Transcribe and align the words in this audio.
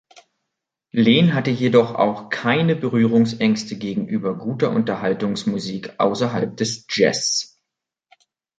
Lehn 0.91 1.35
hatte 1.35 1.51
jedoch 1.51 1.93
auch 1.93 2.29
keine 2.31 2.75
Berührungsängste 2.75 3.77
gegenüber 3.77 4.35
guter 4.35 4.71
Unterhaltungsmusik 4.71 5.99
außerhalb 5.99 6.57
des 6.57 6.87
Jazz. 6.89 7.59